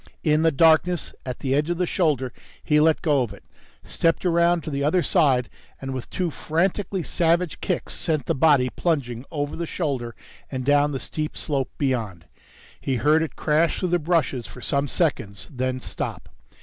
In 0.23 0.41
the 0.41 0.51
darkness 0.51 1.13
at 1.27 1.41
the 1.41 1.53
edge 1.53 1.69
of 1.69 1.77
the 1.77 1.85
shoulder, 1.85 2.33
he 2.63 2.79
let 2.79 3.03
go 3.03 3.21
of 3.21 3.33
it, 3.35 3.43
stepped 3.83 4.25
around 4.25 4.63
to 4.63 4.71
the 4.71 4.83
other 4.83 5.03
side 5.03 5.47
and 5.79 5.93
with 5.93 6.09
two 6.09 6.31
frantically 6.31 7.03
savage 7.03 7.61
kicks 7.61 7.93
sent 7.93 8.25
the 8.25 8.33
body 8.33 8.71
plunging 8.71 9.25
over 9.29 9.55
the 9.55 9.67
shoulder 9.67 10.15
and 10.49 10.65
down 10.65 10.91
the 10.91 10.99
steep 10.99 11.37
slope 11.37 11.69
beyond. 11.77 12.25
He 12.81 12.95
heard 12.95 13.21
it 13.21 13.35
crash 13.35 13.77
through 13.77 13.89
the 13.89 13.99
bushes 13.99 14.47
for 14.47 14.59
some 14.59 14.87
seconds, 14.87 15.47
then 15.53 15.79
stop. 15.79 16.29